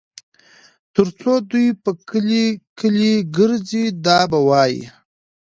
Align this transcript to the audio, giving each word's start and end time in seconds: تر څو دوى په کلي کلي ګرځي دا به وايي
تر 0.93 1.07
څو 1.19 1.31
دوى 1.49 1.67
په 1.83 1.91
کلي 2.09 2.45
کلي 2.79 3.13
ګرځي 3.37 3.85
دا 4.05 4.19
به 4.31 4.39
وايي 4.47 4.83